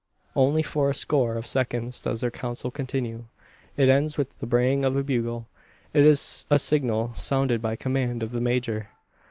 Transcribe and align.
Only 0.35 0.63
for 0.63 0.89
a 0.89 0.95
score 0.95 1.35
of 1.35 1.45
seconds 1.45 1.99
does 1.99 2.21
their 2.21 2.31
council 2.31 2.71
continue. 2.71 3.25
It 3.77 3.87
ends 3.87 4.17
with 4.17 4.39
the 4.39 4.47
braying 4.47 4.83
of 4.83 4.95
a 4.95 5.03
bugle. 5.03 5.45
It 5.93 6.03
is 6.03 6.43
a 6.49 6.57
signal 6.57 7.13
sounded 7.13 7.61
by 7.61 7.75
command 7.75 8.23
of 8.23 8.31
the 8.31 8.41
major. 8.41 8.89